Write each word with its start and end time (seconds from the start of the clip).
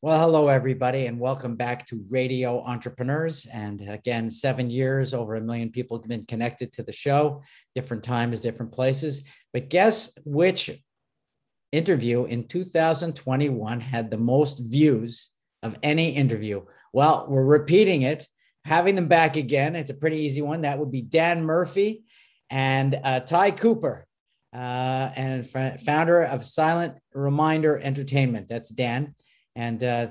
Well, 0.00 0.20
hello, 0.20 0.46
everybody, 0.46 1.06
and 1.06 1.18
welcome 1.18 1.56
back 1.56 1.84
to 1.88 2.06
Radio 2.08 2.62
Entrepreneurs. 2.62 3.46
And 3.46 3.80
again, 3.80 4.30
seven 4.30 4.70
years, 4.70 5.12
over 5.12 5.34
a 5.34 5.40
million 5.40 5.72
people 5.72 5.98
have 5.98 6.08
been 6.08 6.24
connected 6.24 6.70
to 6.74 6.84
the 6.84 6.92
show, 6.92 7.42
different 7.74 8.04
times, 8.04 8.38
different 8.38 8.70
places. 8.70 9.24
But 9.52 9.70
guess 9.70 10.16
which 10.24 10.70
interview 11.72 12.26
in 12.26 12.46
2021 12.46 13.80
had 13.80 14.08
the 14.08 14.18
most 14.18 14.60
views 14.60 15.30
of 15.64 15.76
any 15.82 16.10
interview? 16.10 16.64
Well, 16.92 17.26
we're 17.28 17.44
repeating 17.44 18.02
it, 18.02 18.24
having 18.64 18.94
them 18.94 19.08
back 19.08 19.34
again. 19.34 19.74
It's 19.74 19.90
a 19.90 19.94
pretty 19.94 20.18
easy 20.18 20.42
one. 20.42 20.60
That 20.60 20.78
would 20.78 20.92
be 20.92 21.02
Dan 21.02 21.42
Murphy 21.42 22.04
and 22.50 22.96
uh, 23.02 23.18
Tye 23.18 23.50
Cooper, 23.50 24.06
uh, 24.54 25.10
and 25.16 25.44
f- 25.52 25.82
founder 25.82 26.22
of 26.22 26.44
Silent 26.44 26.94
Reminder 27.12 27.80
Entertainment. 27.82 28.46
That's 28.46 28.68
Dan 28.68 29.16
and 29.58 29.82
uh, 29.82 30.08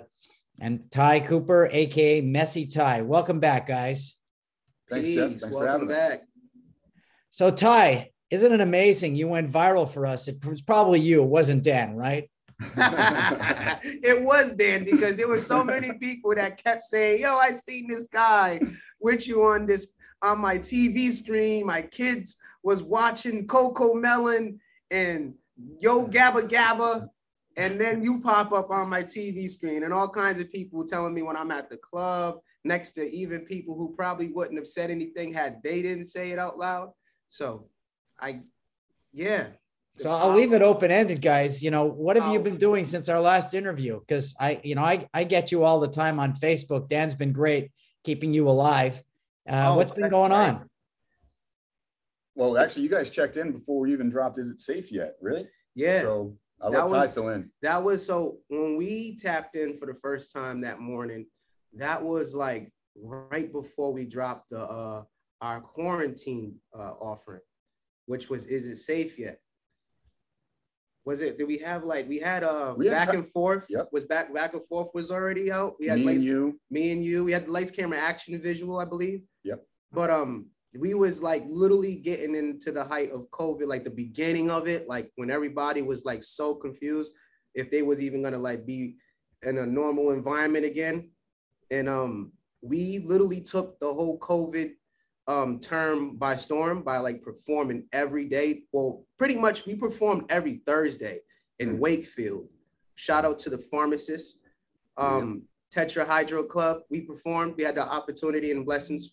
and 0.59 0.91
Tye 0.91 1.21
Cooper, 1.21 1.70
aka 1.72 2.22
Messy 2.22 2.67
Tye. 2.67 3.02
Welcome 3.02 3.40
back, 3.40 3.66
guys. 3.66 4.17
Thanks, 4.89 5.09
Jeff. 5.09 5.30
Thanks 5.30 5.44
Welcome 5.44 5.59
for 5.59 5.67
having 5.67 5.88
back. 5.88 6.20
us. 6.20 6.27
So 7.31 7.49
Tye, 7.49 8.12
isn't 8.30 8.52
it 8.52 8.59
amazing? 8.59 9.16
You 9.16 9.30
went 9.30 9.52
viral 9.52 9.89
for 9.89 10.05
us. 10.05 10.27
It 10.27 10.45
was 10.45 10.62
probably 10.62 10.99
you. 10.99 11.23
It 11.23 11.30
wasn't 11.30 11.63
Dan, 11.63 11.95
right? 11.95 12.30
it 12.75 14.22
was 14.22 14.53
Dan 14.53 14.84
because 14.84 15.16
there 15.16 15.30
were 15.30 15.39
so 15.39 15.64
many 15.64 15.94
people 15.94 16.36
that 16.36 16.61
kept 16.61 16.84
saying, 16.84 17.22
"Yo, 17.22 17.38
I 17.38 17.53
seen 17.53 17.88
this 17.88 18.08
guy 18.08 18.59
with 19.00 19.27
you 19.27 19.45
on 19.45 19.66
this 19.66 19.94
on 20.22 20.39
my 20.39 20.58
TV 20.58 21.11
screen. 21.11 21.66
My 21.66 21.84
kids 21.84 22.36
was 22.64 22.84
watching 22.84 23.48
Cocomelon 23.48 24.58
and 24.91 25.36
Yo 25.80 26.05
Gabba 26.05 26.50
Gabba." 26.50 27.08
And 27.57 27.81
then 27.81 28.03
you 28.03 28.21
pop 28.21 28.52
up 28.52 28.70
on 28.70 28.88
my 28.88 29.02
TV 29.02 29.49
screen, 29.49 29.84
and 29.84 29.91
all 29.91 30.07
kinds 30.07 30.39
of 30.39 30.52
people 30.52 30.85
telling 30.85 31.13
me 31.13 31.23
when 31.23 31.35
I'm 31.35 31.49
at 31.49 31.70
the 31.70 31.77
club, 31.77 32.38
next 32.63 32.93
to 32.93 33.11
even 33.11 33.41
people 33.45 33.75
who 33.75 33.94
probably 33.95 34.27
wouldn't 34.27 34.58
have 34.58 34.67
said 34.67 34.91
anything 34.91 35.33
had 35.33 35.61
they 35.64 35.81
didn't 35.81 36.05
say 36.05 36.30
it 36.31 36.38
out 36.38 36.59
loud. 36.59 36.91
So, 37.30 37.67
I, 38.19 38.41
yeah. 39.11 39.47
So 39.97 40.11
I'll 40.11 40.36
leave 40.36 40.53
it 40.53 40.61
open 40.61 40.91
ended, 40.91 41.23
guys. 41.23 41.64
You 41.64 41.72
know, 41.72 41.86
what 41.86 42.16
have 42.16 42.31
you 42.31 42.39
been 42.39 42.58
doing 42.58 42.86
since 42.86 43.09
our 43.09 43.19
last 43.19 43.55
interview? 43.55 43.99
Because 43.99 44.36
I, 44.39 44.61
you 44.64 44.75
know, 44.75 44.83
I, 44.83 45.08
I 45.11 45.23
get 45.23 45.52
you 45.52 45.64
all 45.64 45.80
the 45.80 45.88
time 45.88 46.19
on 46.19 46.33
Facebook. 46.33 46.88
Dan's 46.88 47.16
been 47.16 47.33
great 47.33 47.71
keeping 48.03 48.31
you 48.33 48.47
alive. 48.47 49.02
Uh, 49.49 49.71
Oh, 49.71 49.77
what's 49.77 49.92
been 49.92 50.09
going 50.09 50.31
right. 50.31 50.49
on? 50.49 50.69
Well, 52.36 52.59
actually, 52.59 52.83
you 52.83 52.89
guys 52.89 53.09
checked 53.09 53.38
in 53.38 53.52
before 53.52 53.80
we 53.80 53.92
even 53.92 54.11
dropped 54.11 54.38
Is 54.38 54.49
It 54.49 54.59
Safe 54.59 54.92
Yet? 54.92 55.16
Really? 55.19 55.47
Yeah. 55.73 56.02
So 56.02 56.38
I'll 56.61 56.72
That 56.72 56.86
let 56.86 56.91
Tye 56.91 57.02
was- 57.02 57.13
fill 57.13 57.30
in. 57.30 57.52
That 57.61 57.83
was 57.83 58.05
so 58.05 58.39
when 58.47 58.77
we 58.77 59.16
tapped 59.17 59.55
in 59.55 59.77
for 59.77 59.86
the 59.86 59.94
first 59.94 60.33
time 60.33 60.61
that 60.61 60.80
morning, 60.80 61.27
that 61.73 62.02
was 62.03 62.33
like 62.33 62.72
right 62.95 63.52
before 63.52 63.94
we 63.94 64.05
dropped 64.05 64.49
the 64.49 64.59
uh 64.61 65.03
our 65.41 65.61
quarantine 65.61 66.55
uh 66.75 66.94
offering, 66.99 67.41
which 68.08 68.30
was 68.30 68.45
is 68.47 68.66
it 68.67 68.77
safe 68.77 69.19
yet? 69.19 69.39
Was 71.05 71.22
it 71.22 71.38
did 71.38 71.47
we 71.47 71.59
have 71.59 71.83
like 71.83 72.09
we 72.09 72.17
had 72.19 72.44
uh 72.44 72.73
We 72.75 72.88
had 72.88 72.94
back 72.94 73.11
ti- 73.11 73.17
and 73.17 73.27
forth 73.27 73.66
Yep. 73.69 73.89
was 73.92 74.05
back 74.05 74.33
back 74.33 74.53
and 74.53 74.66
forth 74.67 74.89
was 74.94 75.11
already 75.11 75.52
out. 75.52 75.75
We 75.80 75.88
had 75.88 75.99
Me 75.99 76.05
lights, 76.05 76.17
and 76.17 76.23
you. 76.25 76.59
me 76.71 76.92
and 76.92 77.05
you, 77.05 77.23
we 77.23 77.31
had 77.31 77.45
the 77.45 77.52
lights 77.52 77.71
camera 77.71 77.99
action 77.99 78.33
and 78.33 78.44
visual, 78.44 78.80
I 78.80 78.86
believe. 78.86 79.21
Yep. 79.44 79.64
But 79.92 80.09
um 80.09 80.47
we 80.78 80.94
was 80.94 81.22
like 81.23 81.44
literally 81.47 81.95
getting 81.95 82.36
into 82.36 82.72
the 82.72 82.83
height 82.83 83.11
of 83.11 83.30
COVID, 83.31 83.66
like 83.67 83.83
the 83.83 83.89
beginning 83.89 84.50
of 84.52 84.67
it, 84.67 84.88
like 84.88 85.11
when 85.16 85.31
everybody 85.31 85.81
was 85.81 86.06
like 86.06 86.23
so 86.23 86.53
confused 86.56 87.11
if 87.56 87.72
they 87.72 87.81
was 87.81 88.02
even 88.02 88.22
gonna 88.22 88.38
like 88.38 88.66
be 88.66 88.98
in 89.44 89.58
a 89.58 89.66
normal 89.66 90.11
environment 90.11 90.66
again. 90.66 91.09
And 91.72 91.89
um 91.89 92.31
we 92.61 93.00
literally 93.00 93.42
took 93.42 93.80
the 93.80 93.92
whole 93.94 94.20
COVID 94.20 94.73
um 95.28 95.59
term 95.59 96.17
by 96.17 96.36
storm 96.36 96.83
by 96.83 96.98
like 96.98 97.22
performing 97.22 97.86
every 97.92 98.26
day. 98.26 98.64
Well, 98.71 99.05
pretty 99.17 99.36
much 99.36 99.65
we 99.65 99.76
performed 99.76 100.26
every 100.30 100.61
Thursday 100.65 101.20
in 101.59 101.77
Mm. 101.77 101.80
Wakefield. 101.80 102.49
Shout 102.95 103.26
out 103.26 103.39
to 103.39 103.49
the 103.49 103.58
pharmacists. 103.58 104.38
Um 104.98 105.44
Tetra 105.76 106.08
Hydro 106.08 106.44
Club, 106.44 106.82
we 106.89 107.02
performed. 107.02 107.55
We 107.58 107.64
had 107.64 107.76
the 107.76 107.86
opportunity 107.86 108.52
and 108.52 108.65
blessings 108.65 109.11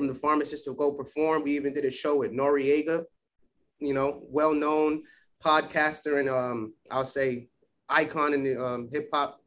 from 0.00 0.06
the 0.06 0.14
pharmacist 0.14 0.64
to 0.64 0.72
go 0.72 0.90
perform. 0.90 1.42
We 1.44 1.54
even 1.56 1.74
did 1.74 1.84
a 1.84 1.90
show 1.90 2.16
with 2.16 2.32
Noreaga, 2.32 3.04
you 3.80 3.92
know, 3.92 4.22
well-known 4.22 5.02
podcaster 5.44 6.20
and 6.20 6.28
um, 6.30 6.72
I'll 6.90 7.04
say 7.04 7.48
icon 7.86 8.32
in 8.32 8.42
the 8.42 8.56
um, 8.64 8.88
hip 8.90 9.10
hop 9.12 9.40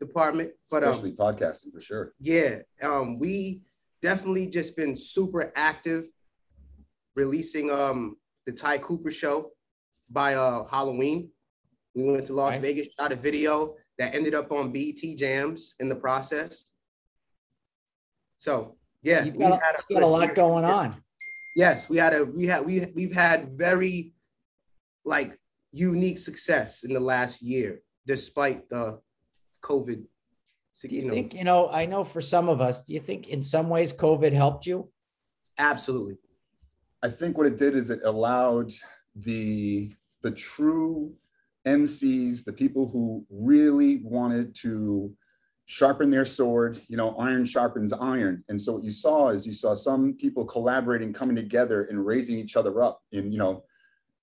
department. 0.00 0.50
But 0.68 0.82
um, 0.82 0.90
Especially 0.90 1.12
podcasting 1.12 1.72
for 1.72 1.78
sure. 1.78 2.12
yeah, 2.18 2.58
um, 2.82 3.20
we 3.20 3.60
definitely 4.00 4.48
just 4.48 4.76
been 4.76 4.96
super 4.96 5.52
active, 5.54 6.06
releasing 7.14 7.70
um 7.70 8.16
the 8.46 8.52
Tye 8.52 8.78
Cooper 8.78 9.12
show 9.12 9.50
by 10.10 10.34
uh 10.34 10.64
Halloween. 10.66 11.30
We 11.94 12.02
went 12.02 12.26
to 12.26 12.32
Las 12.32 12.54
Right. 12.54 12.62
Vegas, 12.62 12.88
shot 12.98 13.12
a 13.12 13.16
video 13.16 13.76
that 13.98 14.12
ended 14.12 14.34
up 14.34 14.50
on 14.50 14.72
BT 14.72 15.14
Jams 15.14 15.76
in 15.78 15.88
the 15.88 15.94
process. 15.94 16.64
So 18.38 18.76
yeah, 19.02 19.24
You've 19.24 19.34
we 19.36 19.40
got, 19.44 19.60
had 19.62 19.74
a, 19.76 19.82
you 19.90 19.96
got 19.96 20.02
a 20.02 20.06
lot 20.06 20.28
good- 20.28 20.36
going 20.36 20.64
on. 20.64 21.02
Yes, 21.54 21.88
we 21.88 21.98
had 21.98 22.14
a 22.14 22.24
we 22.24 22.46
had 22.46 22.64
we 22.64 22.86
we've 22.94 23.12
had 23.12 23.58
very 23.58 24.14
like 25.04 25.38
unique 25.72 26.16
success 26.18 26.82
in 26.84 26.94
the 26.94 27.00
last 27.00 27.42
year, 27.42 27.82
despite 28.06 28.68
the 28.70 29.00
COVID. 29.62 30.02
Do 30.88 30.96
you 30.96 31.06
know, 31.06 31.12
think, 31.12 31.34
you 31.34 31.44
know, 31.44 31.68
I 31.68 31.84
know 31.84 32.02
for 32.04 32.22
some 32.22 32.48
of 32.48 32.62
us, 32.62 32.82
do 32.84 32.94
you 32.94 33.00
think 33.00 33.28
in 33.28 33.42
some 33.42 33.68
ways 33.68 33.92
COVID 33.92 34.32
helped 34.32 34.66
you? 34.66 34.88
absolutely. 35.58 36.16
I 37.02 37.08
think 37.10 37.36
what 37.36 37.46
it 37.46 37.58
did 37.58 37.74
is 37.76 37.90
it 37.90 38.00
allowed 38.04 38.72
the 39.14 39.92
the 40.22 40.30
true 40.30 41.12
MCs, 41.66 42.44
the 42.44 42.52
people 42.52 42.88
who 42.88 43.26
really 43.28 44.00
wanted 44.04 44.54
to 44.62 45.12
sharpen 45.66 46.10
their 46.10 46.24
sword, 46.24 46.80
you 46.88 46.96
know, 46.96 47.14
iron 47.16 47.44
sharpens 47.44 47.92
iron. 47.92 48.44
And 48.48 48.60
so 48.60 48.74
what 48.74 48.84
you 48.84 48.90
saw 48.90 49.28
is 49.28 49.46
you 49.46 49.52
saw 49.52 49.74
some 49.74 50.14
people 50.14 50.44
collaborating, 50.44 51.12
coming 51.12 51.36
together 51.36 51.84
and 51.84 52.04
raising 52.04 52.38
each 52.38 52.56
other 52.56 52.82
up. 52.82 53.02
And 53.12 53.32
you 53.32 53.38
know, 53.38 53.64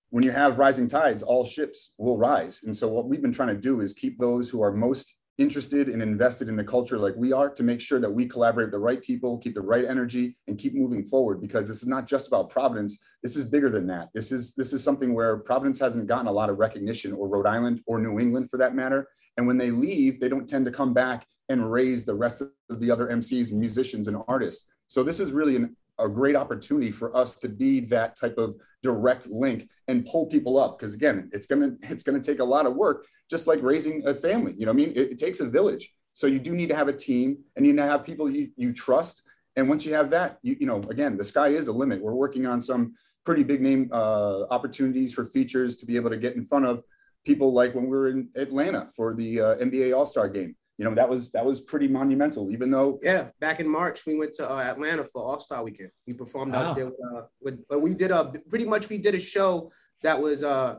when 0.09 0.23
you 0.23 0.31
have 0.31 0.57
rising 0.57 0.87
tides, 0.87 1.23
all 1.23 1.45
ships 1.45 1.93
will 1.97 2.17
rise. 2.17 2.63
And 2.63 2.75
so 2.75 2.87
what 2.87 3.07
we've 3.07 3.21
been 3.21 3.31
trying 3.31 3.55
to 3.55 3.61
do 3.61 3.81
is 3.81 3.93
keep 3.93 4.17
those 4.17 4.49
who 4.49 4.61
are 4.61 4.71
most 4.71 5.15
interested 5.39 5.87
and 5.89 6.01
invested 6.01 6.49
in 6.49 6.55
the 6.55 6.63
culture 6.63 6.99
like 6.99 7.15
we 7.15 7.31
are 7.31 7.49
to 7.49 7.63
make 7.63 7.79
sure 7.79 7.99
that 7.99 8.11
we 8.11 8.27
collaborate 8.27 8.67
with 8.67 8.73
the 8.73 8.79
right 8.79 9.01
people, 9.01 9.37
keep 9.37 9.55
the 9.55 9.61
right 9.61 9.85
energy, 9.85 10.37
and 10.47 10.57
keep 10.57 10.75
moving 10.75 11.03
forward 11.03 11.39
because 11.41 11.67
this 11.67 11.81
is 11.81 11.87
not 11.87 12.05
just 12.05 12.27
about 12.27 12.49
Providence. 12.49 12.99
This 13.23 13.35
is 13.35 13.45
bigger 13.45 13.69
than 13.69 13.87
that. 13.87 14.09
This 14.13 14.31
is 14.31 14.53
this 14.53 14.73
is 14.73 14.83
something 14.83 15.13
where 15.13 15.37
Providence 15.37 15.79
hasn't 15.79 16.07
gotten 16.07 16.27
a 16.27 16.31
lot 16.31 16.49
of 16.49 16.59
recognition, 16.59 17.13
or 17.13 17.27
Rhode 17.27 17.47
Island, 17.47 17.81
or 17.87 17.99
New 17.99 18.19
England 18.19 18.49
for 18.49 18.57
that 18.57 18.75
matter. 18.75 19.07
And 19.37 19.47
when 19.47 19.57
they 19.57 19.71
leave, 19.71 20.19
they 20.19 20.27
don't 20.27 20.47
tend 20.47 20.65
to 20.65 20.71
come 20.71 20.93
back 20.93 21.25
and 21.47 21.71
raise 21.71 22.05
the 22.05 22.13
rest 22.13 22.41
of 22.41 22.79
the 22.79 22.91
other 22.91 23.07
MCs 23.07 23.51
and 23.51 23.59
musicians 23.59 24.07
and 24.07 24.17
artists. 24.27 24.69
So 24.87 25.03
this 25.03 25.19
is 25.19 25.31
really 25.31 25.55
an, 25.55 25.75
a 25.99 26.09
great 26.09 26.35
opportunity 26.35 26.91
for 26.91 27.15
us 27.15 27.33
to 27.39 27.49
be 27.49 27.79
that 27.81 28.15
type 28.15 28.37
of 28.37 28.55
direct 28.81 29.27
link 29.27 29.69
and 29.87 30.05
pull 30.05 30.25
people 30.25 30.57
up. 30.57 30.77
Because 30.77 30.93
again, 30.93 31.29
it's 31.33 31.45
gonna 31.45 31.71
it's 31.83 32.03
gonna 32.03 32.21
take 32.21 32.39
a 32.39 32.43
lot 32.43 32.65
of 32.65 32.75
work, 32.75 33.05
just 33.29 33.47
like 33.47 33.61
raising 33.61 34.05
a 34.07 34.13
family. 34.13 34.53
You 34.57 34.65
know, 34.65 34.71
I 34.71 34.75
mean, 34.75 34.91
it, 34.91 35.11
it 35.11 35.19
takes 35.19 35.39
a 35.39 35.49
village. 35.49 35.91
So 36.13 36.27
you 36.27 36.39
do 36.39 36.55
need 36.55 36.69
to 36.69 36.75
have 36.75 36.87
a 36.87 36.93
team, 36.93 37.37
and 37.55 37.65
you 37.65 37.73
need 37.73 37.79
to 37.79 37.87
have 37.87 38.03
people 38.03 38.29
you 38.29 38.49
you 38.55 38.73
trust. 38.73 39.23
And 39.55 39.67
once 39.67 39.85
you 39.85 39.93
have 39.93 40.09
that, 40.11 40.39
you 40.41 40.55
you 40.59 40.67
know, 40.67 40.81
again, 40.89 41.17
the 41.17 41.25
sky 41.25 41.49
is 41.49 41.65
the 41.65 41.71
limit. 41.71 42.01
We're 42.01 42.13
working 42.13 42.45
on 42.45 42.61
some 42.61 42.95
pretty 43.25 43.43
big 43.43 43.61
name 43.61 43.89
uh, 43.91 44.43
opportunities 44.49 45.13
for 45.13 45.25
features 45.25 45.75
to 45.77 45.85
be 45.85 45.95
able 45.95 46.09
to 46.09 46.17
get 46.17 46.35
in 46.35 46.43
front 46.43 46.65
of 46.65 46.83
people 47.25 47.53
like 47.53 47.75
when 47.75 47.83
we 47.83 47.89
were 47.89 48.09
in 48.09 48.29
Atlanta 48.35 48.87
for 48.95 49.13
the 49.13 49.41
uh, 49.41 49.55
NBA 49.55 49.95
All 49.95 50.05
Star 50.05 50.27
game. 50.29 50.55
You 50.79 50.85
know, 50.85 50.95
that 50.95 51.09
was 51.09 51.29
that 51.31 51.43
was 51.43 51.59
pretty 51.59 51.89
monumental. 51.89 52.49
Even 52.51 52.71
though 52.71 52.99
Yeah, 53.03 53.31
back 53.41 53.59
in 53.59 53.67
March, 53.67 54.05
we 54.05 54.15
went 54.17 54.31
to 54.35 54.49
uh, 54.49 54.59
Atlanta 54.61 55.03
for 55.03 55.21
All 55.21 55.37
Star 55.41 55.61
Weekend. 55.61 55.91
We 56.07 56.13
performed 56.13 56.53
Wow. 56.53 56.61
out 56.71 56.75
there 56.77 56.85
with, 56.85 56.95
uh, 57.13 57.21
with 57.41 57.59
uh, 57.71 57.77
we 57.77 57.93
did 57.93 58.11
a 58.11 58.31
pretty 58.49 58.63
much 58.65 58.87
we 58.87 58.97
did 58.97 59.13
a 59.13 59.19
show 59.19 59.71
that 60.03 60.17
was 60.21 60.41
uh 60.41 60.75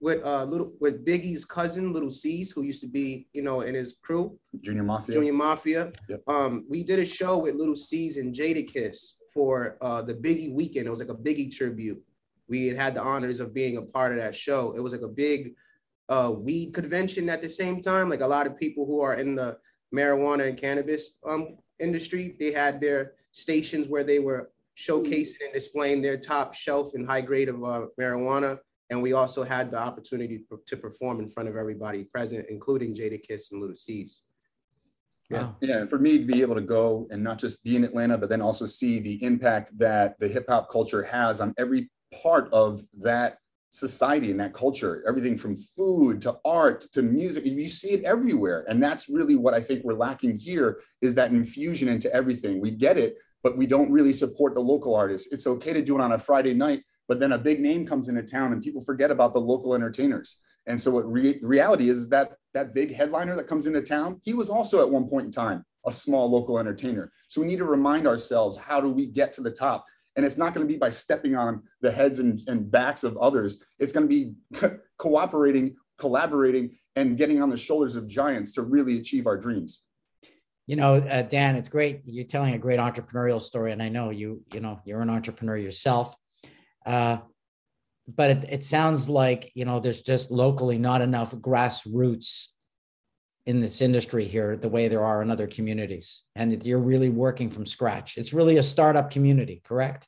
with 0.00 0.24
uh 0.26 0.42
little 0.42 0.72
with 0.80 1.06
Biggie's 1.06 1.44
cousin, 1.44 1.92
Little 1.92 2.10
Cease, 2.10 2.50
who 2.50 2.62
used 2.64 2.80
to 2.80 2.88
be 2.88 3.28
you 3.32 3.42
know 3.42 3.60
in 3.60 3.76
his 3.76 3.94
crew, 4.02 4.36
Junior 4.60 4.82
Mafia, 4.82 5.14
Junior 5.14 5.32
Mafia. 5.32 5.92
Yep. 6.08 6.22
Um, 6.26 6.64
we 6.68 6.82
did 6.82 6.98
a 6.98 7.06
show 7.06 7.38
with 7.38 7.54
Little 7.54 7.76
Cease 7.76 8.16
and 8.16 8.34
Jadakiss 8.34 8.96
for 9.32 9.78
uh 9.80 10.02
the 10.02 10.14
Biggie 10.14 10.52
weekend. 10.52 10.88
It 10.88 10.90
was 10.90 10.98
like 10.98 11.10
a 11.10 11.14
Biggie 11.14 11.52
tribute. 11.54 12.02
We 12.48 12.66
had 12.66 12.76
had 12.76 12.94
the 12.96 13.02
honors 13.02 13.38
of 13.38 13.54
being 13.54 13.76
a 13.76 13.82
part 13.82 14.10
of 14.10 14.18
that 14.18 14.34
show. 14.34 14.74
It 14.76 14.80
was 14.80 14.92
like 14.92 15.02
a 15.02 15.08
big 15.08 15.54
uh 16.08 16.32
weed 16.36 16.74
convention 16.74 17.28
at 17.28 17.42
the 17.42 17.48
same 17.48 17.80
time. 17.80 18.08
Like 18.08 18.20
a 18.20 18.26
lot 18.26 18.46
of 18.46 18.58
people 18.58 18.86
who 18.86 19.00
are 19.00 19.14
in 19.14 19.34
the 19.34 19.58
marijuana 19.94 20.48
and 20.48 20.58
cannabis 20.58 21.16
um 21.26 21.56
industry, 21.80 22.36
they 22.38 22.52
had 22.52 22.80
their 22.80 23.12
stations 23.32 23.88
where 23.88 24.04
they 24.04 24.18
were 24.18 24.50
showcasing 24.76 25.40
and 25.44 25.52
displaying 25.52 26.02
their 26.02 26.16
top 26.16 26.54
shelf 26.54 26.94
and 26.94 27.06
high 27.06 27.20
grade 27.20 27.48
of 27.48 27.62
uh, 27.64 27.86
marijuana 28.00 28.58
And 28.90 29.00
we 29.02 29.12
also 29.12 29.44
had 29.44 29.70
the 29.70 29.78
opportunity 29.78 30.40
to 30.66 30.76
perform 30.76 31.20
in 31.20 31.30
front 31.30 31.48
of 31.48 31.56
everybody 31.56 32.04
present, 32.04 32.46
including 32.48 32.94
Jadakiss 32.94 33.52
and 33.52 33.60
Little 33.60 33.76
Cease. 33.76 34.22
Yeah. 35.30 35.52
Yeah. 35.60 35.78
And 35.78 35.90
for 35.90 35.98
me 35.98 36.18
to 36.18 36.24
be 36.24 36.42
able 36.42 36.54
to 36.54 36.60
go 36.60 37.06
and 37.10 37.22
not 37.22 37.38
just 37.38 37.62
be 37.64 37.76
in 37.76 37.84
Atlanta, 37.84 38.18
but 38.18 38.28
then 38.28 38.42
also 38.42 38.66
see 38.66 38.98
the 38.98 39.22
impact 39.24 39.76
that 39.78 40.18
the 40.20 40.28
hip 40.28 40.46
hop 40.48 40.70
culture 40.70 41.02
has 41.02 41.40
on 41.40 41.54
every 41.56 41.90
part 42.22 42.52
of 42.52 42.82
that 43.00 43.38
society 43.74 44.30
and 44.30 44.38
that 44.38 44.54
culture, 44.54 45.02
everything 45.04 45.36
from 45.36 45.56
food 45.56 46.20
to 46.20 46.38
art 46.44 46.82
to 46.92 47.02
music, 47.02 47.44
you 47.44 47.68
see 47.68 47.90
it 47.90 48.04
everywhere. 48.04 48.64
And 48.68 48.80
that's 48.80 49.08
really 49.08 49.34
what 49.34 49.52
I 49.52 49.60
think 49.60 49.82
we're 49.82 49.94
lacking 49.94 50.36
here 50.36 50.80
is 51.02 51.16
that 51.16 51.32
infusion 51.32 51.88
into 51.88 52.12
everything. 52.14 52.60
We 52.60 52.70
get 52.70 52.96
it, 52.96 53.16
but 53.42 53.58
we 53.58 53.66
don't 53.66 53.90
really 53.90 54.12
support 54.12 54.54
the 54.54 54.60
local 54.60 54.94
artists. 54.94 55.32
It's 55.32 55.48
okay 55.48 55.72
to 55.72 55.82
do 55.82 55.96
it 55.96 56.00
on 56.00 56.12
a 56.12 56.18
Friday 56.20 56.54
night, 56.54 56.84
but 57.08 57.18
then 57.18 57.32
a 57.32 57.38
big 57.38 57.58
name 57.58 57.84
comes 57.84 58.08
into 58.08 58.22
town 58.22 58.52
and 58.52 58.62
people 58.62 58.80
forget 58.80 59.10
about 59.10 59.34
the 59.34 59.40
local 59.40 59.74
entertainers. 59.74 60.38
And 60.66 60.80
so 60.80 60.92
what 60.92 61.10
re- 61.10 61.40
reality 61.42 61.88
is 61.88 62.08
that 62.10 62.36
that 62.54 62.74
big 62.74 62.94
headliner 62.94 63.34
that 63.34 63.48
comes 63.48 63.66
into 63.66 63.82
town, 63.82 64.20
he 64.22 64.34
was 64.34 64.50
also 64.50 64.82
at 64.82 64.88
one 64.88 65.08
point 65.08 65.26
in 65.26 65.32
time 65.32 65.64
a 65.84 65.90
small 65.90 66.30
local 66.30 66.60
entertainer. 66.60 67.10
So 67.26 67.40
we 67.40 67.48
need 67.48 67.58
to 67.58 67.64
remind 67.64 68.06
ourselves, 68.06 68.56
how 68.56 68.80
do 68.80 68.88
we 68.88 69.06
get 69.06 69.32
to 69.34 69.42
the 69.42 69.50
top? 69.50 69.84
And 70.16 70.24
it's 70.24 70.38
not 70.38 70.54
going 70.54 70.66
to 70.66 70.72
be 70.72 70.78
by 70.78 70.90
stepping 70.90 71.34
on 71.34 71.62
the 71.80 71.90
heads 71.90 72.18
and, 72.18 72.40
and 72.46 72.70
backs 72.70 73.04
of 73.04 73.16
others. 73.18 73.58
It's 73.78 73.92
going 73.92 74.08
to 74.08 74.08
be 74.08 74.34
cooperating, 74.98 75.76
collaborating, 75.98 76.76
and 76.96 77.16
getting 77.16 77.42
on 77.42 77.50
the 77.50 77.56
shoulders 77.56 77.96
of 77.96 78.06
giants 78.06 78.52
to 78.52 78.62
really 78.62 78.98
achieve 78.98 79.26
our 79.26 79.36
dreams. 79.36 79.82
You 80.66 80.76
know, 80.76 80.94
uh, 80.94 81.22
Dan, 81.22 81.56
it's 81.56 81.68
great. 81.68 82.02
You're 82.06 82.24
telling 82.24 82.54
a 82.54 82.58
great 82.58 82.78
entrepreneurial 82.78 83.40
story, 83.40 83.72
and 83.72 83.82
I 83.82 83.88
know 83.88 84.10
you. 84.10 84.42
You 84.52 84.60
know, 84.60 84.80
you're 84.84 85.02
an 85.02 85.10
entrepreneur 85.10 85.58
yourself. 85.58 86.16
Uh, 86.86 87.18
but 88.08 88.30
it, 88.30 88.44
it 88.48 88.64
sounds 88.64 89.08
like 89.08 89.50
you 89.54 89.64
know 89.64 89.80
there's 89.80 90.02
just 90.02 90.30
locally 90.30 90.78
not 90.78 91.02
enough 91.02 91.34
grassroots 91.34 92.48
in 93.46 93.60
this 93.60 93.82
industry 93.82 94.24
here 94.24 94.56
the 94.56 94.68
way 94.68 94.88
there 94.88 95.04
are 95.04 95.20
in 95.22 95.30
other 95.30 95.46
communities 95.46 96.22
and 96.34 96.64
you're 96.64 96.80
really 96.80 97.10
working 97.10 97.50
from 97.50 97.66
scratch. 97.66 98.16
It's 98.16 98.32
really 98.32 98.56
a 98.56 98.62
startup 98.62 99.10
community 99.10 99.60
correct? 99.64 100.06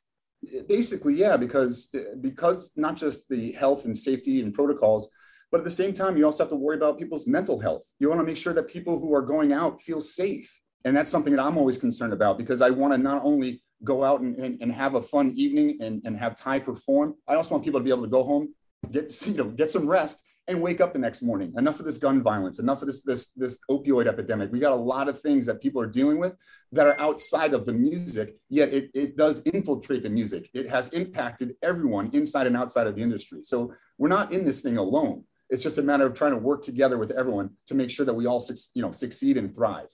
Basically 0.67 1.15
yeah 1.15 1.37
because 1.37 1.93
because 2.21 2.71
not 2.75 2.95
just 2.95 3.27
the 3.29 3.51
health 3.53 3.85
and 3.85 3.97
safety 3.97 4.41
and 4.41 4.53
protocols 4.53 5.09
but 5.51 5.59
at 5.59 5.63
the 5.63 5.71
same 5.71 5.93
time 5.93 6.17
you 6.17 6.25
also 6.25 6.43
have 6.43 6.49
to 6.49 6.55
worry 6.55 6.77
about 6.77 6.99
people's 6.99 7.27
mental 7.27 7.59
health. 7.59 7.83
You 7.99 8.09
want 8.09 8.21
to 8.21 8.25
make 8.25 8.37
sure 8.37 8.53
that 8.53 8.67
people 8.67 8.99
who 8.99 9.13
are 9.15 9.21
going 9.21 9.53
out 9.53 9.81
feel 9.81 10.01
safe 10.01 10.61
and 10.87 10.95
that's 10.95 11.11
something 11.11 11.35
that 11.35 11.43
i'm 11.43 11.57
always 11.57 11.77
concerned 11.77 12.13
about 12.13 12.37
because 12.37 12.61
i 12.61 12.69
want 12.69 12.93
to 12.93 12.97
not 12.97 13.21
only 13.23 13.61
go 13.83 14.03
out 14.03 14.21
and, 14.21 14.35
and, 14.37 14.57
and 14.61 14.71
have 14.71 14.95
a 14.95 15.01
fun 15.01 15.31
evening 15.35 15.77
and, 15.81 16.01
and 16.05 16.17
have 16.17 16.35
tye 16.35 16.59
perform 16.59 17.13
i 17.27 17.35
also 17.35 17.51
want 17.51 17.63
people 17.63 17.79
to 17.79 17.83
be 17.83 17.89
able 17.89 18.03
to 18.03 18.09
go 18.09 18.23
home 18.23 18.53
get 18.91 19.13
you 19.27 19.35
know 19.35 19.45
get 19.45 19.69
some 19.69 19.87
rest 19.87 20.23
and 20.47 20.61
wake 20.61 20.79
up 20.79 20.93
the 20.93 20.99
next 20.99 21.21
morning. 21.21 21.53
Enough 21.57 21.79
of 21.79 21.85
this 21.85 21.97
gun 21.97 22.23
violence, 22.23 22.59
enough 22.59 22.81
of 22.81 22.87
this 22.87 23.03
this 23.03 23.31
this 23.31 23.59
opioid 23.69 24.07
epidemic. 24.07 24.51
We 24.51 24.59
got 24.59 24.71
a 24.71 24.75
lot 24.75 25.09
of 25.09 25.19
things 25.19 25.45
that 25.45 25.61
people 25.61 25.81
are 25.81 25.87
dealing 25.87 26.19
with 26.19 26.35
that 26.71 26.87
are 26.87 26.99
outside 26.99 27.53
of 27.53 27.65
the 27.65 27.73
music, 27.73 28.35
yet 28.49 28.73
it, 28.73 28.89
it 28.93 29.17
does 29.17 29.41
infiltrate 29.45 30.03
the 30.03 30.09
music. 30.09 30.49
It 30.53 30.69
has 30.69 30.89
impacted 30.89 31.55
everyone 31.61 32.09
inside 32.13 32.47
and 32.47 32.55
outside 32.55 32.87
of 32.87 32.95
the 32.95 33.01
industry. 33.01 33.39
So 33.43 33.73
we're 33.97 34.07
not 34.07 34.31
in 34.31 34.45
this 34.45 34.61
thing 34.61 34.77
alone. 34.77 35.23
It's 35.49 35.63
just 35.63 35.77
a 35.77 35.81
matter 35.81 36.05
of 36.05 36.13
trying 36.13 36.31
to 36.31 36.37
work 36.37 36.61
together 36.61 36.97
with 36.97 37.11
everyone 37.11 37.51
to 37.67 37.75
make 37.75 37.89
sure 37.89 38.05
that 38.05 38.13
we 38.13 38.25
all 38.25 38.45
you 38.73 38.81
know 38.81 38.91
succeed 38.91 39.37
and 39.37 39.53
thrive. 39.53 39.89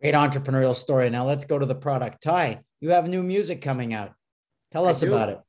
Great 0.00 0.14
entrepreneurial 0.14 0.74
story. 0.74 1.08
Now 1.10 1.24
let's 1.24 1.44
go 1.44 1.58
to 1.58 1.66
the 1.66 1.76
product. 1.76 2.22
Tye, 2.22 2.60
you 2.80 2.90
have 2.90 3.08
new 3.08 3.22
music 3.22 3.62
coming 3.62 3.94
out. 3.94 4.12
Tell 4.72 4.86
us 4.86 5.02
about 5.02 5.28
it. 5.28 5.40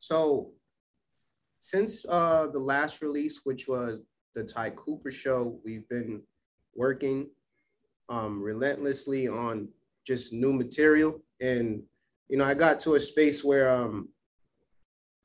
So 0.00 0.52
since 1.66 2.06
uh, 2.08 2.46
the 2.52 2.60
last 2.60 3.02
release, 3.02 3.40
which 3.42 3.66
was 3.66 4.02
the 4.36 4.44
Tye 4.44 4.70
Cooper 4.70 5.10
show, 5.10 5.58
we've 5.64 5.88
been 5.88 6.22
working 6.76 7.28
um, 8.08 8.40
relentlessly 8.40 9.26
on 9.26 9.68
just 10.06 10.32
new 10.32 10.52
material. 10.52 11.20
And, 11.40 11.82
you 12.28 12.36
know, 12.36 12.44
I 12.44 12.54
got 12.54 12.78
to 12.80 12.94
a 12.94 13.00
space 13.00 13.42
where 13.42 13.68
um, 13.68 14.10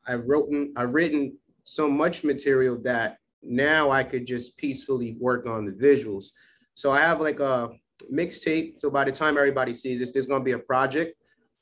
I've 0.08 0.26
written, 0.26 0.74
I've 0.76 0.96
written 0.96 1.38
so 1.64 1.88
much 1.88 2.24
material 2.24 2.82
that 2.82 3.18
now 3.44 3.92
I 3.92 4.02
could 4.02 4.26
just 4.26 4.58
peacefully 4.58 5.18
work 5.20 5.46
on 5.46 5.66
the 5.66 5.74
visuals. 5.74 6.30
So 6.74 6.92
I 6.92 7.02
have 7.02 7.22
like 7.22 7.40
a 7.40 7.70
mixtape. 8.12 8.80
So 8.80 8.90
by 8.90 9.04
the 9.04 9.12
time 9.12 9.38
everybody 9.38 9.76
sees 9.76 10.00
this, 10.00 10.12
there's 10.12 10.26
going 10.26 10.42
to 10.42 10.46
be 10.46 10.54
a 10.54 10.60
project, 10.60 11.14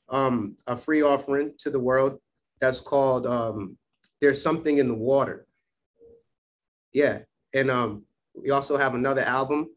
um, 0.08 0.56
a 0.66 0.74
free 0.74 1.02
offering 1.02 1.52
to 1.58 1.68
the 1.68 1.78
world 1.78 2.18
that's 2.62 2.80
called 2.80 3.26
um, 3.26 3.76
there's 4.20 4.42
something 4.42 4.78
in 4.78 4.88
the 4.88 4.94
water. 4.94 5.46
Yeah. 6.92 7.20
And 7.54 7.70
um, 7.70 8.04
we 8.34 8.50
also 8.50 8.76
have 8.76 8.94
another 8.94 9.22
album 9.22 9.70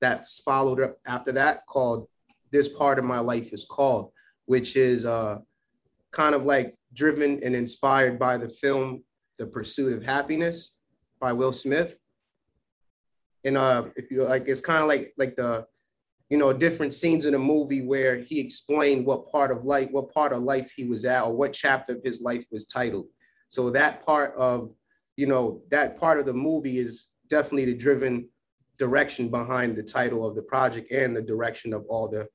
that's 0.00 0.40
followed 0.40 0.80
up 0.80 0.98
after 1.06 1.32
that 1.32 1.66
called 1.66 2.08
This 2.50 2.68
Part 2.68 2.98
of 2.98 3.04
My 3.04 3.18
Life 3.18 3.52
is 3.52 3.64
Called, 3.64 4.12
which 4.46 4.76
is 4.76 5.04
uh, 5.04 5.38
kind 6.12 6.34
of 6.34 6.44
like 6.44 6.76
driven 6.92 7.40
and 7.42 7.54
inspired 7.54 8.18
by 8.18 8.36
the 8.36 8.48
film 8.48 9.02
The 9.38 9.46
Pursuit 9.46 9.92
of 9.92 10.02
Happiness 10.02 10.76
by 11.20 11.32
Will 11.32 11.52
Smith. 11.52 11.98
And 13.44 13.56
uh, 13.56 13.86
if 13.96 14.10
you 14.10 14.24
like, 14.24 14.48
it's 14.48 14.60
kind 14.60 14.82
of 14.82 14.88
like 14.88 15.14
like 15.16 15.36
the, 15.36 15.66
you 16.28 16.36
know, 16.36 16.52
different 16.52 16.92
scenes 16.92 17.24
in 17.24 17.32
the 17.32 17.38
movie 17.38 17.82
where 17.82 18.16
he 18.16 18.40
explained 18.40 19.06
what 19.06 19.30
part 19.30 19.50
of 19.52 19.64
life, 19.64 19.88
what 19.92 20.12
part 20.12 20.32
of 20.32 20.42
life 20.42 20.72
he 20.76 20.84
was 20.84 21.04
at, 21.04 21.22
or 21.22 21.32
what 21.32 21.52
chapter 21.52 21.94
of 21.94 22.02
his 22.02 22.20
life 22.20 22.44
was 22.50 22.66
titled. 22.66 23.06
So 23.48 23.70
that 23.70 24.04
part 24.04 24.34
of, 24.36 24.70
you 25.16 25.26
know, 25.26 25.62
that 25.70 25.98
part 25.98 26.18
of 26.18 26.26
the 26.26 26.34
movie 26.34 26.78
is 26.78 27.08
definitely 27.28 27.66
the 27.66 27.74
driven 27.74 28.28
direction 28.78 29.28
behind 29.28 29.76
the 29.76 29.82
title 29.82 30.26
of 30.26 30.34
the 30.34 30.42
project 30.42 30.92
and 30.92 31.16
the 31.16 31.22
direction 31.22 31.72
of 31.72 31.84
all 31.88 32.08
the 32.08 32.28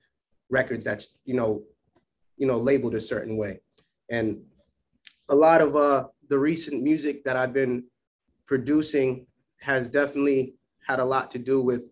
records 0.49 0.83
that's, 0.83 1.15
you 1.25 1.35
know, 1.35 1.63
you 2.37 2.47
know, 2.47 2.57
labeled 2.57 2.95
a 2.95 2.99
certain 2.99 3.37
way. 3.37 3.59
And 4.09 4.41
a 5.29 5.35
lot 5.35 5.61
of 5.61 5.75
uh, 5.75 6.07
the 6.29 6.39
recent 6.39 6.81
music 6.81 7.23
that 7.23 7.37
I've 7.37 7.53
been 7.53 7.85
producing 8.47 9.27
has 9.59 9.89
definitely 9.89 10.55
had 10.87 10.99
a 10.99 11.05
lot 11.05 11.29
to 11.31 11.39
do 11.39 11.61
with 11.61 11.91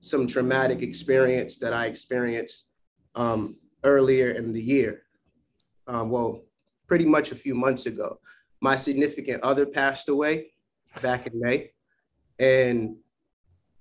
some 0.00 0.26
traumatic 0.26 0.80
experience 0.80 1.58
that 1.58 1.72
I 1.72 1.86
experienced 1.86 2.68
um, 3.14 3.56
earlier 3.82 4.30
in 4.30 4.52
the 4.52 4.62
year. 4.62 5.02
Um, 5.88 6.10
well, 6.10 6.44
pretty 6.86 7.04
much 7.04 7.32
a 7.32 7.34
few 7.34 7.54
months 7.54 7.86
ago 7.86 8.20
my 8.60 8.76
significant 8.76 9.42
other 9.42 9.66
passed 9.66 10.08
away 10.08 10.52
back 11.02 11.26
in 11.26 11.38
May, 11.38 11.70
and 12.38 12.96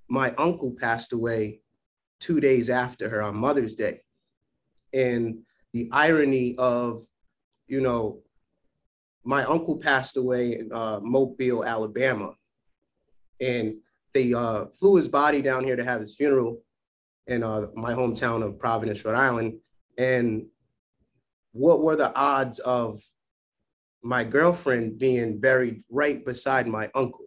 my 0.07 0.33
uncle 0.37 0.71
passed 0.71 1.13
away 1.13 1.61
two 2.19 2.39
days 2.39 2.69
after 2.69 3.09
her 3.09 3.21
on 3.21 3.35
Mother's 3.35 3.75
Day. 3.75 4.01
And 4.93 5.39
the 5.73 5.89
irony 5.91 6.55
of, 6.57 7.05
you 7.67 7.81
know, 7.81 8.19
my 9.23 9.43
uncle 9.43 9.77
passed 9.77 10.15
away 10.15 10.57
in 10.57 10.71
uh, 10.71 10.99
Mobile, 11.01 11.65
Alabama, 11.65 12.33
and 13.41 13.75
they 14.13 14.33
uh, 14.33 14.65
flew 14.79 14.95
his 14.95 15.07
body 15.07 15.41
down 15.41 15.63
here 15.63 15.75
to 15.75 15.83
have 15.83 15.99
his 15.99 16.15
funeral 16.15 16.61
in 17.27 17.43
uh, 17.43 17.67
my 17.75 17.93
hometown 17.93 18.41
of 18.41 18.57
Providence, 18.57 19.03
Rhode 19.03 19.15
Island. 19.15 19.59
And 19.97 20.45
what 21.51 21.81
were 21.81 21.95
the 21.95 22.15
odds 22.15 22.59
of 22.59 23.01
my 24.07 24.23
girlfriend 24.23 24.97
being 24.97 25.37
buried 25.37 25.83
right 25.89 26.23
beside 26.23 26.65
my 26.65 26.89
uncle. 26.95 27.25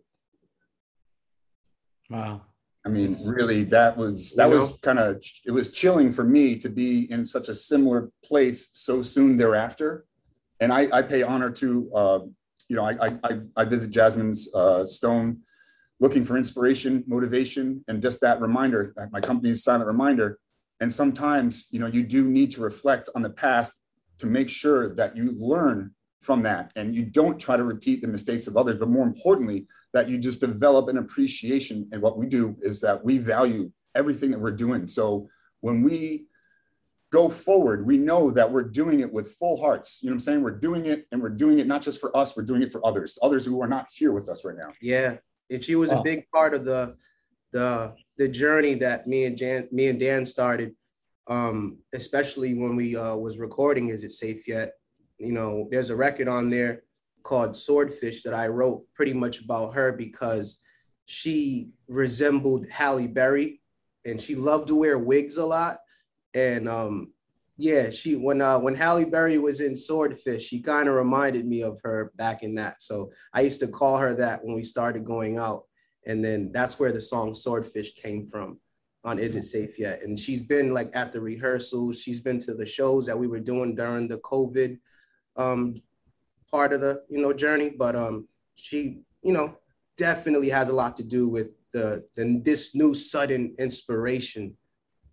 Wow. 2.09 2.43
I 2.87 2.89
mean, 2.89 3.19
really, 3.27 3.65
that 3.65 3.95
was 3.99 4.33
that 4.37 4.49
you 4.49 4.57
was 4.57 4.79
kind 4.81 4.99
of 4.99 5.23
it 5.45 5.51
was 5.51 5.71
chilling 5.71 6.11
for 6.11 6.25
me 6.25 6.57
to 6.57 6.71
be 6.71 7.11
in 7.13 7.27
such 7.27 7.51
a 7.51 7.55
similar 7.55 8.11
place 8.25 8.71
so 8.73 9.03
soon 9.03 9.37
thereafter. 9.37 10.07
And 10.61 10.73
I, 10.73 10.89
I 10.91 11.03
pay 11.03 11.23
honor 11.23 11.51
to, 11.51 11.91
uh, 11.95 12.19
you 12.69 12.77
know, 12.77 12.85
I, 12.85 13.11
I 13.23 13.41
I 13.55 13.65
visit 13.65 13.91
Jasmine's 13.91 14.49
uh, 14.55 14.87
Stone, 14.87 15.41
looking 16.01 16.25
for 16.25 16.39
inspiration, 16.39 17.05
motivation, 17.07 17.85
and 17.89 18.01
just 18.01 18.23
that 18.23 18.41
reminder. 18.41 18.95
That 18.97 19.13
my 19.13 19.21
company's 19.21 19.63
silent 19.63 19.87
reminder. 19.87 20.39
And 20.81 20.91
sometimes, 20.91 21.69
you 21.71 21.79
know, 21.79 21.87
you 21.87 22.03
do 22.03 22.27
need 22.27 22.51
to 22.53 22.63
reflect 22.63 23.11
on 23.15 23.21
the 23.21 23.29
past 23.29 23.75
to 24.17 24.27
make 24.27 24.49
sure 24.49 24.95
that 24.95 25.15
you 25.15 25.33
learn 25.37 25.95
from 26.21 26.43
that. 26.43 26.73
And 26.77 26.95
you 26.95 27.05
don't 27.05 27.39
try 27.39 27.57
to 27.57 27.65
repeat 27.65 28.03
the 28.03 28.09
mistakes 28.09 28.47
of 28.47 28.57
others 28.57 28.79
but 28.79 28.89
more 28.89 29.07
importantly 29.07 29.67
that 29.93 30.09
you 30.09 30.19
just 30.19 30.41
develop 30.41 30.89
an 30.89 30.99
appreciation. 30.99 31.89
And 31.93 32.03
what 32.03 32.19
we 32.19 32.27
do 32.27 32.57
is 32.61 32.81
that 32.83 33.05
we 33.05 33.19
value 33.19 33.73
everything 33.95 34.31
that 34.31 34.41
we're 34.41 34.53
doing. 34.53 34.87
So 34.87 35.29
when 35.61 35.83
we 35.83 36.27
go 37.13 37.29
forward 37.29 37.87
we 37.87 37.99
know 37.99 38.31
that 38.31 38.51
we're 38.51 38.63
doing 38.63 39.01
it 39.01 39.13
with 39.13 39.33
full 39.33 39.61
hearts. 39.61 40.01
You 40.03 40.11
know 40.11 40.13
what 40.13 40.17
i'm 40.17 40.21
saying? 40.21 40.43
We're 40.43 40.53
doing 40.53 40.87
it 40.87 41.07
and 41.11 41.21
we're 41.21 41.31
doing 41.31 41.59
it 41.59 41.67
not 41.67 41.83
just 41.83 42.01
for 42.01 42.17
us 42.17 42.37
we're 42.37 42.45
doing 42.45 42.63
it 42.63 42.71
for 42.71 42.85
others 42.87 43.19
others 43.23 43.45
who 43.45 43.61
are 43.63 43.69
not 43.69 43.87
here 43.93 44.13
with 44.13 44.29
us 44.29 44.45
right 44.45 44.57
now. 44.57 44.73
Yeah. 44.81 45.17
And 45.51 45.65
she 45.65 45.75
was 45.75 45.91
oh. 45.91 45.99
a 45.99 46.03
big 46.03 46.31
part 46.31 46.55
of 46.55 46.65
the 46.65 46.97
the 47.53 47.95
the 48.19 48.29
journey 48.29 48.75
that 48.75 49.07
me 49.07 49.25
and 49.25 49.37
jan 49.37 49.69
me 49.73 49.89
and 49.89 49.99
dan 49.99 50.25
started 50.25 50.75
um 51.27 51.79
especially 51.95 52.55
when 52.55 52.77
we 52.77 52.97
uh 52.97 53.17
was 53.17 53.39
recording 53.39 53.89
is 53.89 54.05
it 54.05 54.13
safe 54.13 54.47
yet 54.47 54.75
you 55.21 55.33
know, 55.33 55.69
there's 55.71 55.91
a 55.91 55.97
record 55.97 56.29
on 56.29 56.51
there 56.51 56.83
called 57.23 57.57
Swordfish 57.57 58.23
that 58.23 58.35
I 58.35 58.49
wrote 58.49 58.83
pretty 58.95 59.13
much 59.13 59.41
about 59.41 59.75
her 59.75 59.93
because 59.93 60.61
she 61.05 61.71
resembled 61.89 62.67
Halle 62.71 63.07
Berry 63.07 63.61
and 64.05 64.21
she 64.21 64.35
loved 64.35 64.69
to 64.69 64.75
wear 64.75 64.99
wigs 64.99 65.37
a 65.37 65.45
lot. 65.45 65.79
And 66.35 66.69
um, 66.69 67.13
yeah, 67.59 67.91
she 67.91 68.17
when 68.17 68.41
uh, 68.41 68.59
when 68.59 68.75
Halle 68.75 69.05
Berry 69.05 69.37
was 69.37 69.61
in 69.61 69.77
Swordfish, 69.77 70.47
she 70.47 70.61
kind 70.61 70.89
of 70.89 70.95
reminded 70.95 71.47
me 71.47 71.63
of 71.63 71.79
her 71.83 72.13
back 72.17 72.43
in 72.43 72.55
that. 72.55 72.81
So 72.81 73.13
I 73.35 73.43
used 73.43 73.61
to 73.61 73.69
call 73.69 73.99
her 73.99 74.15
that 74.15 74.43
when 74.43 74.55
we 74.55 74.65
started 74.65 75.05
going 75.05 75.37
out, 75.37 75.65
and 76.07 76.25
then 76.25 76.51
that's 76.53 76.79
where 76.79 76.93
the 76.93 77.01
song 77.01 77.35
Swordfish 77.35 77.95
came 77.95 78.27
from 78.27 78.59
on 79.05 79.19
Is 79.19 79.37
It 79.37 79.43
Safe 79.43 79.79
Yet? 79.79 80.03
And 80.03 80.19
she's 80.19 80.43
been 80.43 80.73
like 80.73 80.91
at 80.95 81.13
the 81.13 81.21
rehearsals, 81.21 82.01
she's 82.01 82.21
been 82.21 82.39
to 82.41 82.55
the 82.55 82.67
shows 82.67 83.05
that 83.07 83.19
we 83.19 83.27
were 83.27 83.41
doing 83.41 83.75
during 83.75 84.09
the 84.09 84.19
COVID 84.19 84.79
um, 85.37 85.81
part 86.51 86.73
of 86.73 86.81
the 86.81 87.03
you 87.09 87.21
know 87.21 87.33
journey. 87.33 87.71
But 87.71 87.97
um, 87.97 88.29
she 88.57 89.01
you 89.23 89.33
know 89.33 89.57
definitely 89.97 90.49
has 90.51 90.69
a 90.69 90.73
lot 90.73 90.97
to 90.97 91.03
do 91.03 91.29
with 91.29 91.57
the, 91.73 92.05
the 92.17 92.41
this 92.45 92.75
new 92.75 92.95
sudden 92.95 93.55
inspiration 93.59 94.57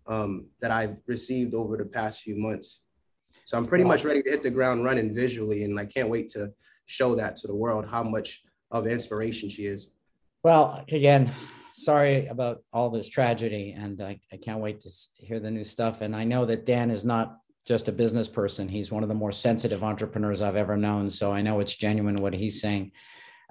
um, 0.06 0.46
that 0.60 0.70
I've 0.70 0.96
received 1.06 1.54
over 1.54 1.76
the 1.76 1.84
past 1.84 2.20
few 2.20 2.36
months. 2.36 2.80
So 3.44 3.56
I'm 3.56 3.66
pretty 3.66 3.84
much 3.84 4.04
ready 4.04 4.22
to 4.22 4.30
hit 4.30 4.42
the 4.42 4.50
ground 4.50 4.84
running 4.84 5.14
visually, 5.14 5.64
and 5.64 5.78
I 5.78 5.86
can't 5.86 6.08
wait 6.08 6.28
to 6.30 6.52
show 6.86 7.14
that 7.14 7.36
to 7.36 7.46
the 7.46 7.54
world 7.54 7.86
how 7.86 8.02
much 8.02 8.42
of 8.70 8.86
inspiration 8.86 9.48
she 9.48 9.66
is. 9.66 9.90
Well, 10.42 10.84
again, 10.90 11.32
sorry 11.74 12.26
about 12.26 12.62
all 12.72 12.90
this 12.90 13.08
tragedy, 13.08 13.72
and 13.72 14.00
I, 14.00 14.20
I 14.32 14.36
can't 14.36 14.60
wait 14.60 14.80
to 14.80 14.90
hear 15.14 15.40
the 15.40 15.50
new 15.50 15.64
stuff. 15.64 16.00
And 16.00 16.14
I 16.14 16.24
know 16.24 16.44
that 16.46 16.66
Dan 16.66 16.90
is 16.90 17.04
not 17.04 17.38
just 17.68 17.86
a 17.86 17.92
business 17.92 18.28
person; 18.28 18.66
he's 18.66 18.90
one 18.90 19.02
of 19.02 19.10
the 19.10 19.14
more 19.14 19.30
sensitive 19.30 19.84
entrepreneurs 19.84 20.40
I've 20.40 20.56
ever 20.56 20.76
known. 20.76 21.10
So 21.10 21.32
I 21.32 21.42
know 21.42 21.60
it's 21.60 21.76
genuine 21.76 22.16
what 22.16 22.32
he's 22.32 22.60
saying. 22.62 22.92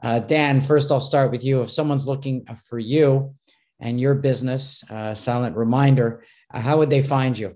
Uh, 0.02 0.20
Dan, 0.20 0.60
first 0.60 0.92
I'll 0.92 1.00
start 1.00 1.32
with 1.32 1.44
you. 1.44 1.62
If 1.62 1.72
someone's 1.72 2.08
looking 2.08 2.46
for 2.68 2.80
you 2.80 3.36
and 3.80 4.02
your 4.02 4.16
business, 4.16 4.84
uh, 4.90 5.14
Silent 5.14 5.56
Reminder, 5.56 6.24
uh, 6.52 6.60
how 6.60 6.80
would 6.80 6.90
they 6.90 7.04
find 7.04 7.38
you? 7.38 7.56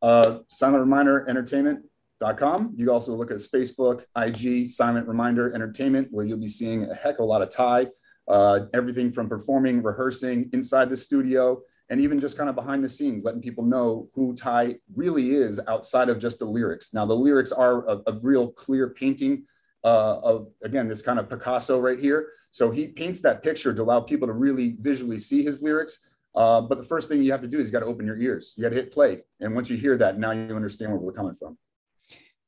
Uh, 0.00 0.38
Silent 0.46 0.80
Reminder 0.80 1.28
Entertainment.com. 1.28 2.74
You 2.76 2.92
also 2.92 3.14
look 3.14 3.32
at 3.32 3.38
Facebook, 3.38 4.04
IG, 4.16 4.68
Silent 4.68 5.08
Reminder 5.08 5.52
Entertainment, 5.52 6.08
where 6.12 6.24
you'll 6.24 6.38
be 6.38 6.46
seeing 6.46 6.88
a 6.88 6.94
heck 6.94 7.14
of 7.14 7.20
a 7.20 7.24
lot 7.24 7.42
of 7.42 7.50
Tye. 7.50 7.88
Uh, 8.28 8.66
everything 8.74 9.10
from 9.10 9.28
performing, 9.28 9.82
rehearsing 9.82 10.50
inside 10.52 10.90
the 10.90 10.96
studio, 10.96 11.60
and 11.90 12.00
even 12.00 12.20
just 12.20 12.36
kind 12.36 12.50
of 12.50 12.54
behind 12.54 12.84
the 12.84 12.88
scenes, 12.88 13.24
letting 13.24 13.40
people 13.40 13.64
know 13.64 14.08
who 14.14 14.34
Tye 14.34 14.76
really 14.94 15.30
is 15.30 15.58
outside 15.68 16.08
of 16.08 16.18
just 16.18 16.38
the 16.38 16.44
lyrics. 16.44 16.92
Now, 16.92 17.06
the 17.06 17.14
lyrics 17.14 17.50
are 17.50 17.88
a, 17.88 18.02
a 18.06 18.18
real 18.22 18.48
clear 18.48 18.90
painting 18.90 19.44
uh, 19.84 20.20
of, 20.22 20.48
again, 20.62 20.88
this 20.88 21.02
kind 21.02 21.18
of 21.18 21.30
Picasso 21.30 21.80
right 21.80 21.98
here. 21.98 22.28
So 22.50 22.70
he 22.70 22.88
paints 22.88 23.20
that 23.22 23.42
picture 23.42 23.72
to 23.72 23.82
allow 23.82 24.00
people 24.00 24.26
to 24.26 24.34
really 24.34 24.76
visually 24.78 25.18
see 25.18 25.42
his 25.42 25.62
lyrics. 25.62 26.00
Uh, 26.34 26.60
but 26.60 26.76
the 26.78 26.84
first 26.84 27.08
thing 27.08 27.22
you 27.22 27.32
have 27.32 27.40
to 27.40 27.48
do 27.48 27.58
is 27.58 27.68
you 27.68 27.72
got 27.72 27.80
to 27.80 27.86
open 27.86 28.06
your 28.06 28.18
ears. 28.18 28.54
You 28.56 28.62
got 28.62 28.70
to 28.70 28.76
hit 28.76 28.92
play. 28.92 29.22
And 29.40 29.54
once 29.54 29.70
you 29.70 29.76
hear 29.76 29.96
that, 29.96 30.18
now 30.18 30.32
you 30.32 30.54
understand 30.54 30.92
where 30.92 31.00
we're 31.00 31.12
coming 31.12 31.34
from. 31.34 31.56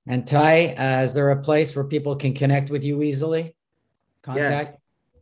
And 0.06 0.26
Tye, 0.26 0.74
uh, 0.78 1.04
is 1.04 1.14
there 1.14 1.30
a 1.30 1.40
place 1.40 1.74
where 1.74 1.84
people 1.84 2.14
can 2.16 2.34
connect 2.34 2.70
with 2.70 2.84
you 2.84 3.02
easily? 3.02 3.56
Contact? 4.22 4.78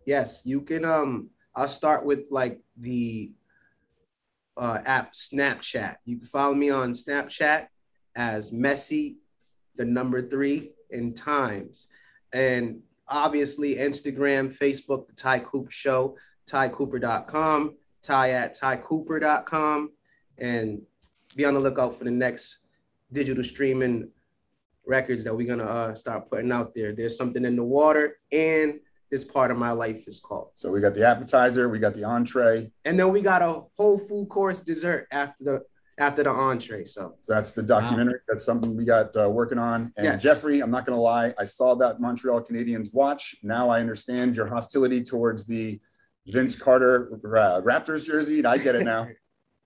Yes. 0.07 0.33
yes. 0.35 0.43
You 0.45 0.63
can, 0.63 0.85
um, 0.85 1.31
I'll 1.55 1.69
start 1.69 2.05
with 2.05 2.21
like 2.31 2.61
the 2.77 3.33
uh, 4.59 4.81
app 4.85 5.13
Snapchat. 5.13 5.97
You 6.05 6.19
can 6.19 6.27
follow 6.27 6.55
me 6.55 6.71
on 6.71 6.93
Snapchat 6.93 7.69
as 8.17 8.53
Messy, 8.53 9.17
the 9.77 9.85
number 9.85 10.21
three 10.21 10.73
in 10.91 11.15
times. 11.15 11.87
And 12.33 12.81
obviously 13.09 13.77
Instagram, 13.77 14.57
Facebook, 14.57 15.07
the 15.07 15.15
Tye 15.15 15.39
Cooper 15.39 15.71
Show, 15.71 16.17
tycooper.com 16.47 17.75
ty 18.03 18.31
at 18.31 18.59
tycooper.com 18.59 19.93
and 20.39 20.81
be 21.37 21.45
on 21.45 21.55
the 21.55 21.61
lookout 21.61 21.97
for 21.97 22.05
the 22.05 22.11
next 22.11 22.59
digital 23.13 23.45
streaming 23.45 24.09
records 24.87 25.25
that 25.25 25.35
we're 25.35 25.47
gonna 25.47 25.65
uh, 25.65 25.95
start 25.95 26.31
putting 26.31 26.53
out 26.53 26.75
there. 26.75 26.93
There's 26.93 27.17
something 27.17 27.45
in 27.45 27.57
the 27.57 27.65
water, 27.65 28.17
and 28.33 28.81
this 29.11 29.25
part 29.25 29.51
of 29.51 29.57
my 29.57 29.73
life 29.73 30.07
is 30.07 30.21
called. 30.21 30.51
So 30.55 30.71
we 30.71 30.81
got 30.81 30.95
the 30.95 31.07
appetizer, 31.07 31.69
we 31.69 31.79
got 31.79 31.95
the 31.95 32.05
entree, 32.05 32.71
and 32.85 32.99
then 32.99 33.13
we 33.13 33.23
got 33.23 33.43
a 33.43 33.63
whole 33.77 33.99
full 33.99 34.27
course 34.27 34.61
dessert 34.61 35.07
after 35.11 35.45
the 35.45 35.63
after 35.99 36.23
the 36.23 36.31
entree. 36.31 36.85
So 36.85 37.17
that's 37.27 37.53
the 37.53 37.63
documentary. 37.63 38.15
Wow. 38.15 38.27
That's 38.29 38.45
something 38.45 38.77
we 38.77 38.85
got 38.85 39.17
uh, 39.17 39.29
working 39.29 39.59
on. 39.59 39.93
And 39.97 40.05
yes. 40.05 40.23
Jeffrey, 40.23 40.61
I'm 40.61 40.71
not 40.71 40.87
gonna 40.87 41.01
lie, 41.01 41.35
I 41.39 41.45
saw 41.45 41.75
that 41.77 42.01
Montreal 42.01 42.43
Canadiens 42.43 42.93
watch. 42.93 43.37
Now 43.43 43.69
I 43.69 43.81
understand 43.81 44.37
your 44.37 44.47
hostility 44.47 45.03
towards 45.03 45.47
the 45.47 45.81
Vince 46.27 46.55
Carter 46.55 47.21
uh, 47.25 47.61
Raptors 47.63 48.05
jersey. 48.05 48.45
I 48.45 48.59
get 48.59 48.75
it 48.75 48.85
now. 48.85 49.09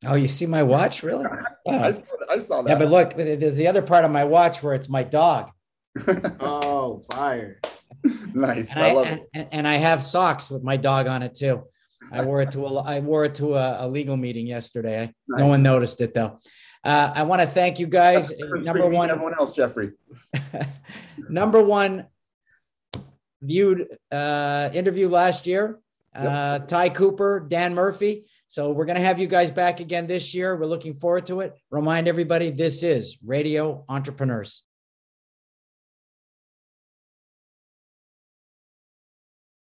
Oh, 0.04 0.16
you 0.16 0.26
see 0.26 0.46
my 0.46 0.64
watch, 0.64 1.04
really? 1.04 1.24
I, 1.68 1.92
saw, 1.92 2.04
I, 2.28 2.38
saw, 2.38 2.62
that. 2.62 2.70
Yeah, 2.70 2.76
but 2.76 2.90
look, 2.90 3.14
there's 3.14 3.54
the 3.54 3.68
other 3.68 3.82
part 3.82 4.04
of 4.04 4.10
my 4.10 4.24
watch 4.24 4.60
where 4.60 4.74
it's 4.74 4.88
my 4.88 5.04
dog. 5.04 5.52
oh, 6.40 7.04
fire! 7.12 7.60
nice, 8.34 8.76
and 8.76 8.84
I, 8.84 8.88
I 8.88 8.92
love 8.92 9.06
and, 9.06 9.20
it. 9.34 9.48
And 9.52 9.68
I 9.68 9.74
have 9.74 10.02
socks 10.02 10.50
with 10.50 10.62
my 10.62 10.76
dog 10.76 11.06
on 11.06 11.22
it 11.22 11.34
too. 11.34 11.64
I 12.10 12.24
wore 12.24 12.42
it 12.42 12.52
to 12.52 12.66
a 12.66 12.82
I 12.82 13.00
wore 13.00 13.24
it 13.24 13.36
to 13.36 13.54
a, 13.54 13.86
a 13.86 13.88
legal 13.88 14.16
meeting 14.16 14.46
yesterday. 14.46 15.12
Nice. 15.28 15.38
No 15.40 15.46
one 15.46 15.62
noticed 15.62 16.00
it 16.00 16.12
though. 16.14 16.38
Uh, 16.84 17.12
I 17.14 17.22
want 17.22 17.40
to 17.40 17.46
thank 17.46 17.78
you 17.78 17.86
guys. 17.86 18.32
Number 18.38 18.88
one, 18.88 19.08
everyone 19.08 19.34
else, 19.38 19.52
Jeffrey. 19.52 19.92
number 21.28 21.62
one 21.62 22.06
viewed 23.40 23.86
uh, 24.10 24.70
interview 24.72 25.08
last 25.08 25.46
year 25.46 25.80
uh, 26.14 26.58
Tye 26.60 26.88
Cooper, 26.88 27.40
Dan 27.40 27.74
Murphy. 27.74 28.26
So 28.48 28.72
we're 28.72 28.84
going 28.84 28.96
to 28.96 29.04
have 29.04 29.18
you 29.18 29.26
guys 29.26 29.50
back 29.50 29.80
again 29.80 30.06
this 30.06 30.34
year. 30.34 30.56
We're 30.56 30.66
looking 30.66 30.94
forward 30.94 31.26
to 31.26 31.40
it. 31.40 31.54
Remind 31.70 32.06
everybody 32.06 32.50
this 32.50 32.82
is 32.82 33.18
Radio 33.24 33.84
Entrepreneurs. 33.88 34.62